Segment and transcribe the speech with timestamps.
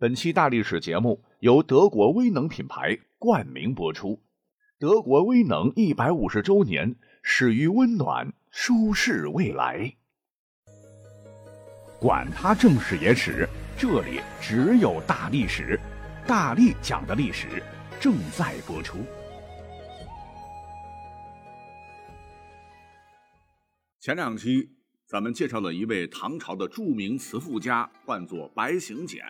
[0.00, 4.22] 本期大历史节目由德国威能品牌冠名播出。
[4.78, 9.92] 德国威能一百五十周年，始于温暖舒适未来。
[11.98, 15.76] 管他正史野史，这里只有大历史，
[16.28, 17.60] 大力讲的历史
[17.98, 18.98] 正在播出。
[23.98, 24.76] 前两期
[25.08, 29.24] 咱们介绍了一位唐朝的著名词赋家，唤作白行简。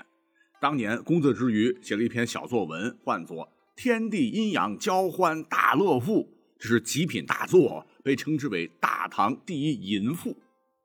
[0.60, 3.46] 当年工作之余写了一篇小作文，唤作
[3.76, 6.22] 《天地阴阳交欢大乐赋》，
[6.58, 10.36] 这是极品大作，被称之为大唐第一淫赋。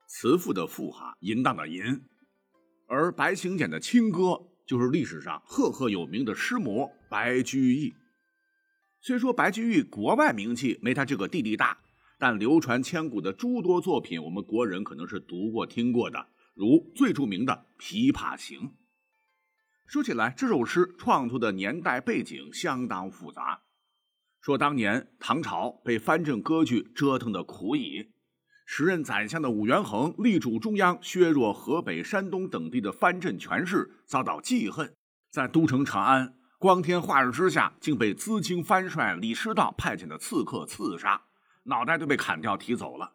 [0.08, 2.02] 词赋的赋哈，淫荡的淫。
[2.88, 7.96] 而白行简的亲哥就是历史上赫赫有名的诗魔白居易。
[9.02, 11.80] 虽说白居易国外名气没他这个弟弟大，
[12.20, 18.60] 但流传千古的诸多作品，我们国人可能是读过听过的，如最著名的《琵琶行》。
[19.94, 23.62] 说起来，这首诗创作的年代背景相当复杂。
[24.42, 28.12] 说当年唐朝被藩镇割据折腾的苦矣，
[28.66, 34.96] 时任宰相的武元衡力主中央削弱河北、山东等地的藩镇权势，遭到记恨，
[35.30, 41.22] 在都城长安光天化日之下，竟被资清藩帅李师道派遣的刺客刺杀，
[41.66, 43.14] 脑袋都被砍掉提走了。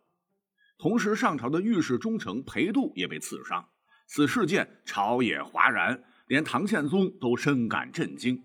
[0.78, 3.68] 同时，上朝的御史中丞裴度也被刺伤，
[4.06, 6.04] 此事件朝野哗然。
[6.28, 8.42] 连唐宪宗都深感震惊，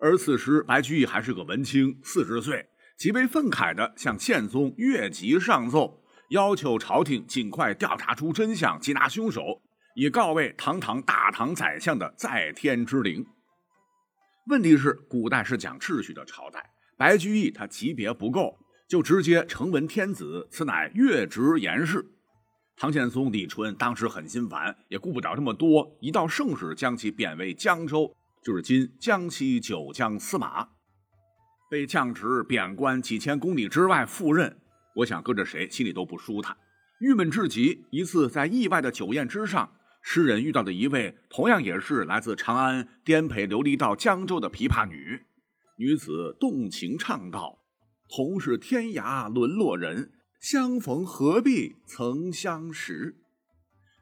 [0.00, 9.60] 而此时白居易还是个文青，四十岁，极为愤慨地向宪宗越级上奏，要求朝廷尽快调查出真相，缉拿凶手，
[9.96, 13.26] 以告慰堂堂大唐宰相的在天之灵。
[14.46, 22.06] 问题是，古代是讲秩序的朝代，白居易他级别不够，就直接成文天子，此乃越职言事。
[22.80, 30.68] 唐宪宗李纯当时很心烦，也顾不了这么多，一道圣旨将其贬为江州，就是今江西九江司马，
[31.68, 34.56] 被降职贬官几千公里之外赴任。
[34.94, 36.56] 我想搁着谁心里都不舒坦，
[37.00, 37.84] 郁闷至极。
[37.90, 45.20] 一次在意外的酒宴之上，诗人遇到的一位同样也是来自长安颠沛流离到江州的琵琶女，
[45.76, 47.58] 女子动情唱道
[48.08, 53.16] ：“同是天涯沦落人。”相逢何必曾相识。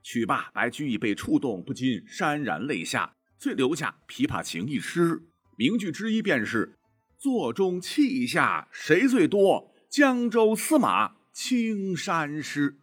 [0.03, 5.23] 曲罢，白居易被触动，不禁潸然泪下，遂留下《琵琶行》一诗，
[5.57, 6.79] 名句之一便是
[7.19, 9.73] “座中泣下谁最多？
[9.89, 12.77] 江州司马青衫湿。”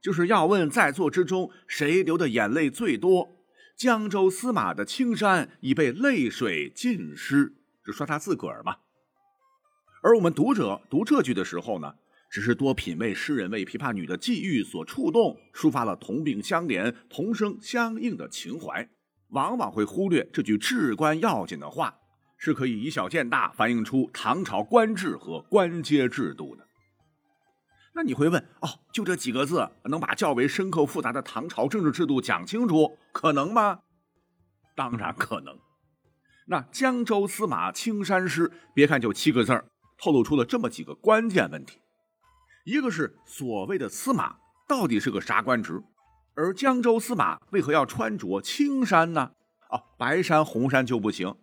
[0.00, 3.30] 就是要问在座之中谁流的眼泪最多？
[3.76, 8.76] 江州司马的青衫已被泪水浸湿，就说他自个儿嘛。
[10.02, 11.94] 而我们读者读这句的时候呢？
[12.30, 18.88] 只是多品味诗人为琵琶女的际遇所触动，抒发了同病相怜、同声相应的情怀，
[19.30, 21.96] 往往会忽略这句至关要紧的话，
[22.36, 26.66] 是可以以小见大，反映出唐朝官制和官阶制度的。
[27.94, 33.80] 那你会问：哦，就这几个字，能把较为深刻复杂的唐朝政治制度讲清楚，可能吗？
[34.76, 35.58] 当然可能。
[36.46, 39.64] 那江州司马青衫湿，别看就七个字儿，
[39.98, 41.78] 透露出了这么几个关键问题。
[42.68, 44.36] 一个是所谓的司马
[44.68, 45.82] 到底是个啥官职，
[46.34, 49.30] 而江州司马为何要穿着青衫呢？
[49.70, 51.34] 哦，白衫红衫就不行。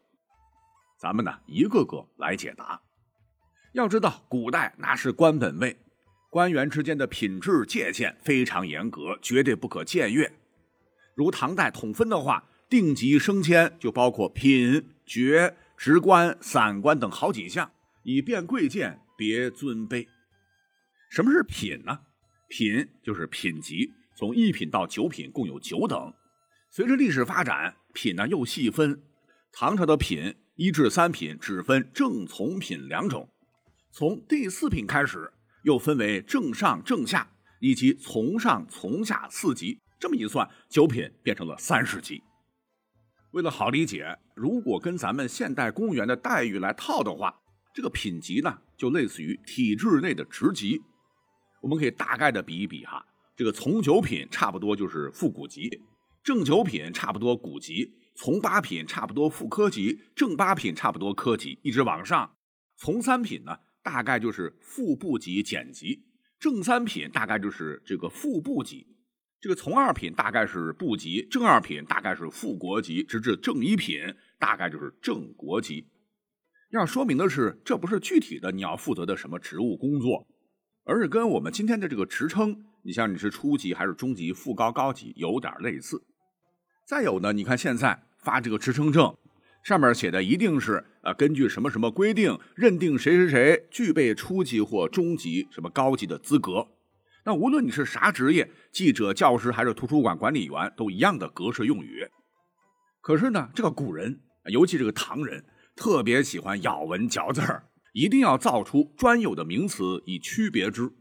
[0.99, 2.79] 咱们呢一个个来解答。
[3.73, 5.75] 要知道，古代那是官本位，
[6.29, 10.31] 官员之间的品质界限非常严格，绝对不可僭越。
[11.15, 17.71] 如唐代统分的话，定级升迁就包括品、爵、职官、散官等好几项，
[18.03, 20.07] 以便贵贱别尊卑。
[21.09, 21.99] 什么是品呢？
[22.47, 26.13] 品就是品级，从一品到九品共有九等。
[26.69, 29.01] 随着历史发展，品呢又细分。
[29.51, 33.29] 唐朝的品一至三品只分正从品两种，
[33.91, 35.31] 从第四品开始
[35.63, 39.79] 又分为正上、正下以及从上、从下四级。
[39.97, 42.21] 这么一算，九品变成了三十级。
[43.31, 47.41] 为了好理解，如果跟咱们现代公务员的待遇来套的话，
[47.73, 50.81] 这个品级呢就类似于体制内的职级。
[51.65, 53.03] 我们可以大概的比一比哈，
[53.35, 55.81] 这个从九品差不多就是副股级，
[56.23, 62.35] 正九品差不多股级，从八品差不多副科级，正八品差不多科级，一直往上，
[62.77, 66.03] 从三品呢大概就是副部级减级，
[66.39, 68.85] 正三品大概就是这个副部级，
[69.41, 75.87] 这个从二品大概是部级，正二品大概是副国级，直至正一品大概就是正国级。
[76.69, 80.27] 要说明的是，这不是具体的你要负责的什么职务工作。
[80.85, 86.03] 而是跟我们今天的这个职称，你像你是初级还是中级、副高、高级，有点类似。
[86.85, 89.17] 再有呢，你看现在发这个职称证，
[89.63, 96.67] 上面写的一定是呃根据什么什么规定认定谁谁谁具备初级或中级什么高级的资格。
[97.25, 102.07] 那无论你是啥职业，记者、教师还是图书馆管理员，都一样的格式用语。
[103.01, 104.19] 可是呢，这个古人，
[104.51, 105.43] 尤其这个唐人，
[105.75, 107.63] 特别喜欢咬文嚼字儿，
[107.95, 110.91] 一定要造出专有的名词以区别之。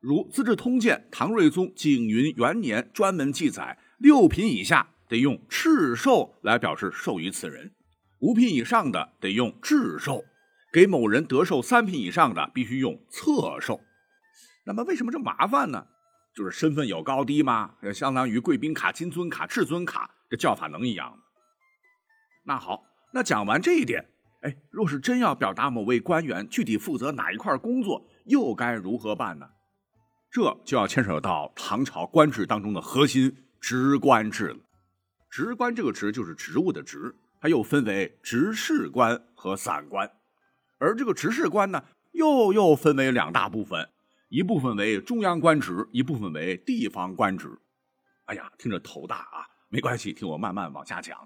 [0.00, 7.70] 如《资治通鉴》唐睿宗景云元年专门记载，六品以下得用敕授来表示授予此人，
[8.20, 10.24] 五品以上的得用制授，
[10.72, 13.82] 给某人得授三品以上的必须用册授。
[14.64, 15.86] 那么为什么这么麻烦呢？
[16.34, 17.74] 就是身份有高低吗？
[17.92, 21.18] 相当于贵宾卡、金尊卡、至尊卡，这叫法能一样吗？
[22.46, 24.06] 那好，那讲完这一点，
[24.44, 29.48] 哎，若是真要表达某位官员具体负责哪一块工作，又该如何办呢？
[30.30, 34.58] 这就要牵扯到唐朝官制当中的核心职官制了。
[35.30, 40.10] 职官这个职就是职务的职，它又分为执事官和散官，
[40.78, 41.82] 而这个执事官呢，
[42.12, 43.88] 又又分为两大部分。
[44.28, 47.48] 一部分为中央官职，一部分为地方官职。
[48.26, 49.46] 哎呀，听着头大啊！
[49.70, 51.16] 没关系，听我慢慢往下讲。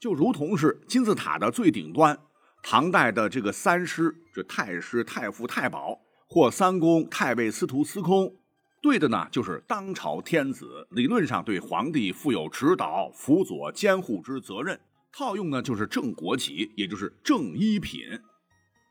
[0.00, 2.18] 就如同是金字塔的最顶端，
[2.62, 5.98] 唐代的这个三师，这太师、太傅、太保，
[6.28, 8.32] 或三公、太尉、司徒、司空，
[8.80, 14.78] 对的呢就是当朝天子，理论上对皇帝负有指导、辅佐、监护之责任。
[15.10, 18.02] 套用呢就是正国级，也就是正一品。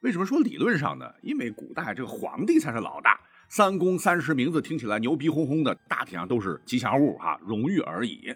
[0.02, 1.06] 为什么说理论上呢？
[1.22, 3.20] 因为古代这个皇帝才是老大，
[3.50, 8.36] 三公三师名字听起来牛逼哄哄的，大体上都是吉祥物哈，荣誉而已。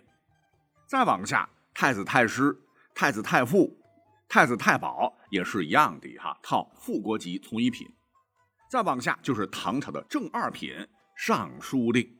[0.88, 2.58] 再往下，太子太师、
[2.94, 3.78] 太子太傅、
[4.28, 7.88] 太子太保也是一样的哈，套副国级从一品。
[8.70, 12.18] 再往下就是唐朝的正二品尚书令。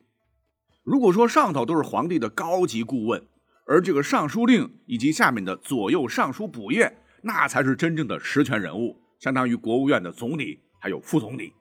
[0.82, 3.26] 如果说上头都是皇帝的高级顾问，
[3.66, 9.00] 而这个尚书令以及下面的左右尚书补业，那才是真正的实权人物。
[9.20, 11.52] 相当于国务院的总理，还有副总理，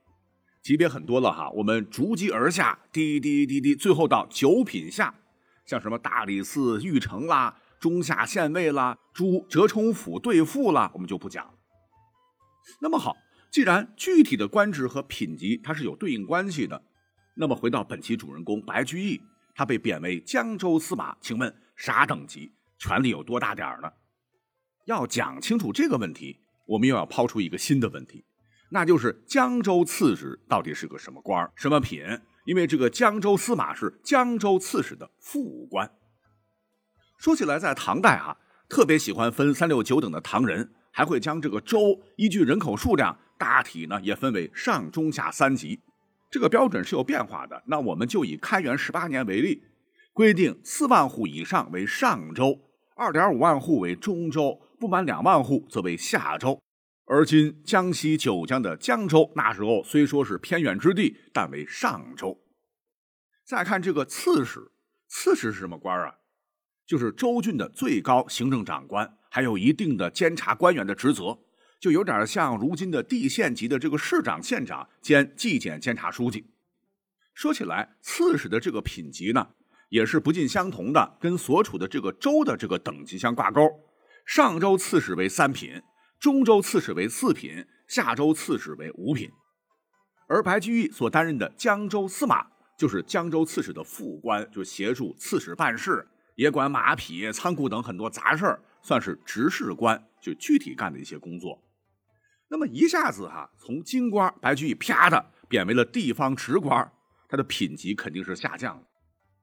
[0.64, 1.50] 级别很多了哈。
[1.52, 5.14] 我们逐级而下，滴滴滴滴，最后到九品下，
[5.66, 11.54] 像什么大理寺御丞啦、中下县尉啦、诸折冲府对副啦，我们就不讲了。
[12.80, 13.18] 那么好，
[13.52, 16.84] 既然具体的官职和品级它是有对应关系的，
[17.36, 19.20] 那么回到本期主人公白居易，
[19.56, 23.92] 他被贬为江州司马，请问啥等级，权力有多大点儿呢？
[24.86, 26.38] 要讲清楚这个问题。
[26.68, 28.24] 我们又要抛出一个新的问题，
[28.70, 32.02] 那就是江州刺史到底是个什么官什么品？
[32.46, 35.92] 因为这个江州司马是江州刺史的副官。
[37.22, 38.36] 说起来，在唐代啊，
[38.68, 45.80] 特别喜欢分三六九等的唐人，还会将这个州依据人口数量，大体呢也分为上中下三级。
[46.32, 47.62] 这个标准是有变化的。
[47.68, 49.62] 那我们就以开元十八年为例，
[50.14, 52.60] 规定四万户以上为上州，
[52.96, 54.60] 二点五万户为中州。
[54.80, 56.60] 不满两万户则为下州，
[57.06, 62.42] 而今江西九江的江州，那时候虽说是偏远之地，但为上州。
[63.46, 64.72] 再看这个刺史，
[65.08, 66.16] 刺史是什么官啊？
[66.92, 71.40] 就是州郡的最高行政长官，还有一定的监察官员的职责，
[71.80, 76.48] 就有点像如今的地县级的这个市长、县长兼纪检监察书记。
[77.34, 79.52] 说起来，刺史的这个品级呢，
[79.88, 83.70] 也是不尽相同的，跟所处的这个州的这个等级相挂钩。
[84.26, 85.82] 上州刺史为三品，
[86.20, 89.32] 中州刺史为四品，下州刺史为五品。
[90.28, 96.06] 而白居易所担任的江州司马，就是江州刺史的副官，就协助刺史办事，
[96.42, 101.64] 也管马匹、仓库等很多杂事儿，算是执事官，就具体干的一些工作。
[102.48, 106.92] 那么一下子哈，从京官白居易啪的贬为了地方职官，
[107.30, 108.84] 他的品级肯定是下降了。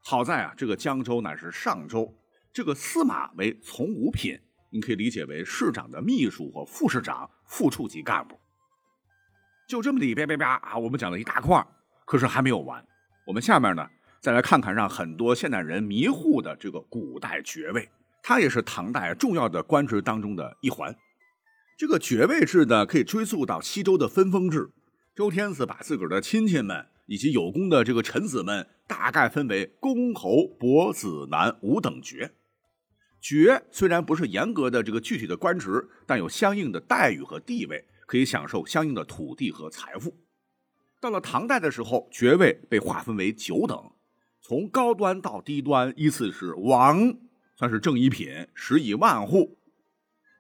[0.00, 2.12] 好在啊，这个江州乃是上州，
[2.52, 4.37] 这个司马为从五品。
[4.73, 8.37] 你可以理解为市长的秘书或副市长、副处级干部。
[9.69, 10.76] 就这么的，啪啪啪啊！
[10.76, 11.64] 我们讲了一大块，
[12.05, 12.85] 可是还没有完。
[13.25, 13.88] 我们下面呢，
[14.21, 17.89] 再来看看让很多现代人迷糊的这个古代爵位，
[18.23, 20.95] 它也是唐代重要的官职当中的一环。
[21.77, 24.71] 这个爵位制呢，可以追溯到西周的分封制。
[25.15, 32.33] 周天子把自个儿的亲戚们以及有功的这个臣子们，大概分为公、侯、伯、子、男五等爵。
[33.21, 40.17] 爵虽然不是严格的这个具体的官职，但有相应的待遇和地位，可以享受相应的土地和财富。
[41.01, 43.77] 到了唐代的时候，爵位被划分为九等，
[44.49, 47.14] 从高端到低端依次是王，
[47.55, 49.59] 算是正一品，十亿万户；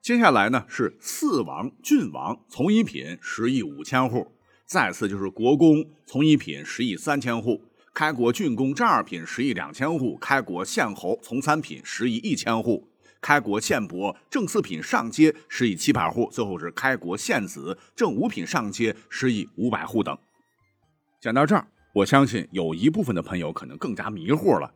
[0.00, 4.32] 接下来呢是四王、郡王，从一品，十亿五千户；
[4.64, 7.60] 再次就是国公，从一品，十亿三千户；
[7.92, 12.88] 开国郡公正二品十亿两千户，开国县侯从三品十亿一千户，
[13.20, 20.16] 开国县伯正四品上阶十亿七百户，最后是开国县子正五品上阶十亿五百户等。
[21.20, 24.72] 讲到这儿，我相信有一部分的朋友可能更加迷糊了。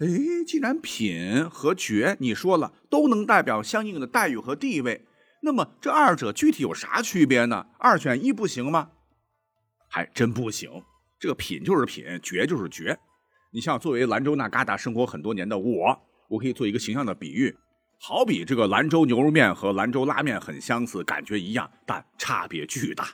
[0.00, 0.06] 哎，
[0.46, 5.06] 既然品和爵你说了都能代表相应的待遇和地位，
[5.42, 7.66] 那么这二者具体有啥区别呢？
[7.78, 8.90] 二选一不行吗？
[9.88, 10.70] 还真不行。
[11.18, 12.98] 这个品就是品，爵就是爵。
[13.50, 15.98] 你像作为兰州那旮瘩生活很多年的我，
[16.28, 17.56] 我可以做一个形象的比喻，
[17.98, 23.08] 好比这个兰州牛肉面和兰州拉面很相似，感觉一样，但差别巨大。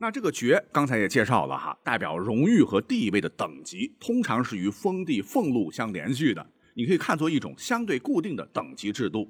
[0.00, 9.28] 那这个爵刚才也介绍了哈，代表荣誉和地位的等级，通常是与封地俸禄相连续的，你可以看作一种相对固定的等级制度。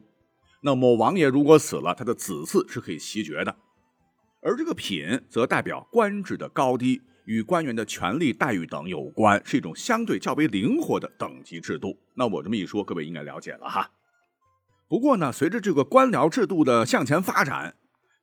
[0.63, 3.57] 那某王爷如果死了，他的子嗣是可以袭爵的，
[4.43, 7.01] 而这个品则代表官职的高低。
[7.25, 11.95] 与官员的权力待遇等有关，是一种相对较为灵活的等级制度。
[12.15, 13.91] 那我这么一说，各位应该了解了哈。
[14.89, 17.77] 不过呢，随着这个官僚制度的向前发展，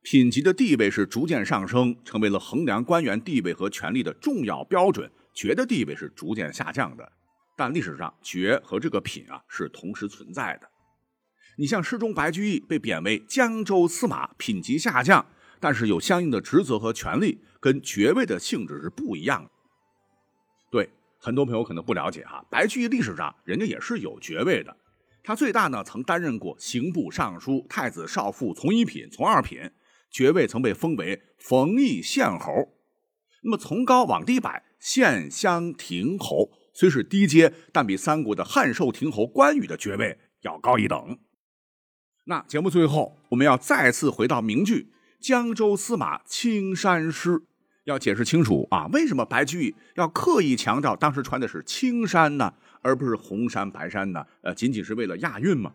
[0.08, 5.10] 品级的地位是逐渐上升，成为了衡量官员地位和权力的重要标准。
[5.34, 7.10] 爵的地位是逐渐下降的，
[7.56, 10.68] 但历史上爵和这个品啊是同时存在的。
[11.56, 15.26] 你像诗中白居易被贬为江州司马，品级下降。
[15.58, 19.50] 但是有相应的职责和权利，跟爵位的性质是不一样的。
[20.70, 24.76] 对很多朋友可能不了解哈，白居易历史上人家也是有爵位的，
[25.24, 29.68] 他最大呢曾担任过刑部尚书、太子少傅，从一品、从二品，
[30.10, 32.52] 爵位曾被封为冯邑县侯。
[33.42, 41.18] 那么从高往低摆，县乡亭侯虽是低阶，但比三国的汉寿亭侯关羽的爵位要高一等。
[42.24, 44.92] 那节目最后，我们要再次回到名句。
[45.18, 47.42] 江州司马青衫诗，
[47.84, 48.86] 要解释清楚啊！
[48.92, 54.24] 为什么白居易要刻意强调当时穿的是青衫呢，而不是红衫白衫呢？
[54.42, 55.72] 呃，仅仅是为了押韵吗？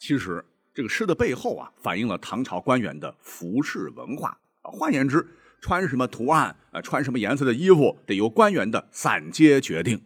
[0.00, 4.38] 其实这个诗的背后啊，反映了唐朝官员的服饰文化。
[4.62, 5.26] 换言之，
[5.60, 10.00] 穿什么图案，呃，穿什么颜色的衣服，得由官员的散阶决定。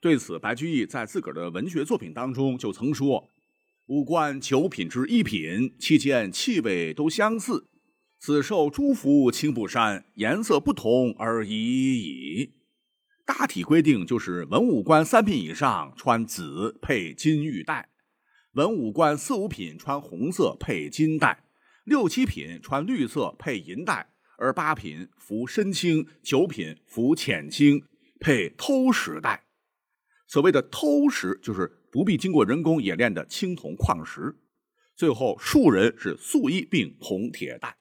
[0.00, 3.30] 对此，白居易在自个儿的文学作品当中就曾说
[3.86, 7.66] ：“五官九品之一品，其间气味都相似。”
[8.18, 12.52] 此受诸服青布衫，颜色不同而已矣。
[13.24, 17.89] 大体规定就是文武官三品以上穿紫配金玉带，
[18.52, 21.44] 文武官四五品穿红色配金带，
[21.84, 27.84] 六七品穿绿色配银带，而八品服深青，九品服浅青
[28.18, 29.44] 配偷石带。
[30.26, 34.36] 所谓的偷石，就是不必经过人工冶炼的青铜矿石。
[34.96, 37.76] 最后庶人是素衣并铜铁带。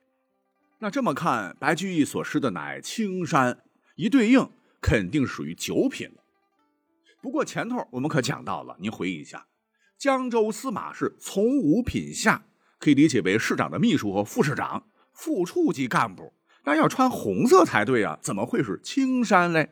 [0.77, 3.63] 那这么看，白居易所诗的乃青衫，
[3.95, 4.49] 一对应
[4.79, 6.23] 肯定属于九品了。
[7.21, 9.45] 不过前头我们可讲到了，您回忆一下，
[9.99, 12.45] 江州司马是从五品下，
[12.79, 16.31] 可以理解为市长的秘书和副市长、副处级干部，
[16.63, 19.71] 那要穿红色才对啊，怎么会是青衫嘞？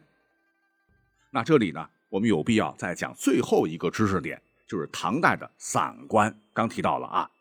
[1.31, 7.31] 那这里呢，我们有必要再讲最后一个知识点，就是唐代的散官，刚提到了啊。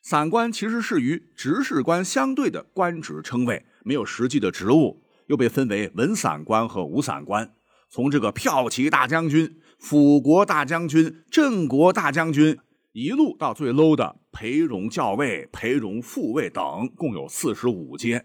[0.00, 7.52] 散官其实是与执事官相对的官职称谓，没有实际的职务，又被分为文散官和武散官。
[7.92, 12.58] 从这个骠骑大将军、辅国大将军、镇国大将军，
[12.92, 18.24] 一路到最 low 的裴荣校尉、裴荣副尉等，共有四十五阶。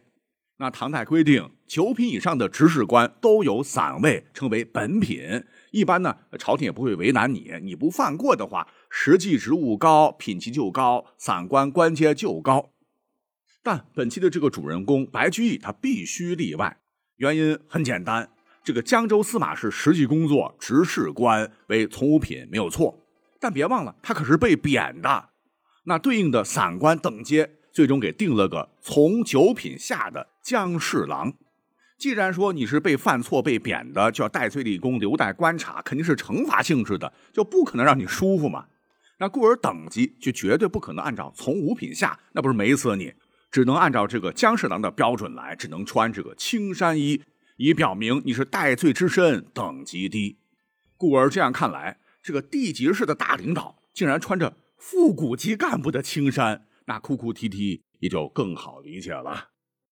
[0.59, 5.43] 那唐代规定，九品以上的执事官都有散位，称为本品。
[5.71, 8.69] 一般呢，朝廷也不会为难你，你不犯过的话。
[8.89, 12.71] 实际职务高，品级就高，散官官阶就高。
[13.62, 16.77] 但本期的这个主人公白居易，他必须例外。
[17.17, 18.29] 原因很简单，
[18.67, 23.01] 这个江州司马是实际工作执事官，为从五品没有错。
[23.39, 25.29] 但别忘了，他可是被贬的。
[25.86, 31.31] 那对应的散官等阶，最终给定了个从九品下的江侍郎。
[31.97, 38.65] 既然说你是被犯错被贬的，就要戴罪立功，留待观察，肯定是惩罚性质的，就不可能让你舒服嘛。
[39.19, 43.13] 那故而等级就绝对不可能按照从五品下，那不是美死你？
[43.50, 47.21] 只能按照这个江侍郎的标准来，只能穿这个青衫衣，
[47.58, 50.40] 以表明你是戴罪之身，等级低。
[50.96, 59.50] 故而这样看来，这个地级市的大领导竟然穿着副股级干部的青衫，那哭哭啼啼也就更好理解了。